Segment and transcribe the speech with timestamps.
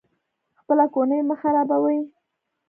[0.59, 1.99] خپله کورنۍ مه خرابوئ